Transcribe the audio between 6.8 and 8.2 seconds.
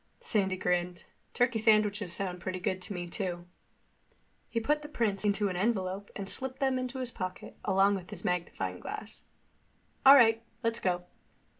his pocket, along with